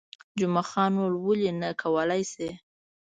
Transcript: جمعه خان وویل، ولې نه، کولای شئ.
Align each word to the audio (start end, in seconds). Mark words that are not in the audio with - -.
جمعه 0.39 0.63
خان 0.69 0.91
وویل، 0.97 1.17
ولې 1.27 1.51
نه، 1.59 1.69
کولای 1.81 2.21
شئ. 2.31 2.49